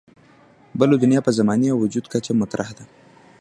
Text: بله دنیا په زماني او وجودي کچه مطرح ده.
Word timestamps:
بله 0.79 0.95
دنیا 1.03 1.19
په 1.25 1.31
زماني 1.39 1.67
او 1.71 1.77
وجودي 1.83 2.09
کچه 2.13 2.31
مطرح 2.41 2.69
ده. 2.77 2.83